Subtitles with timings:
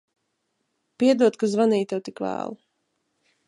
[1.03, 2.61] Piedod, ka zvanīju tev tik vēlu.